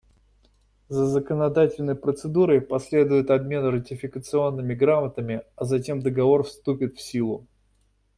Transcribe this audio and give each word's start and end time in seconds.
За 0.89 1.05
законодательной 1.05 1.93
процедурой 1.93 2.59
последует 2.59 3.29
обмен 3.29 3.67
ратификационными 3.67 4.73
грамотами, 4.73 5.43
а 5.55 5.63
затем 5.65 5.99
Договор 6.01 6.43
вступит 6.43 6.97
в 6.97 7.01
силу. 7.01 7.45